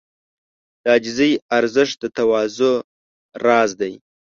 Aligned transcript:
د 0.81 0.83
عاجزۍ 0.91 1.31
ارزښت 1.57 1.95
د 2.01 2.03
تواضع 2.17 2.73
راز 3.45 3.69
دی. 3.81 3.93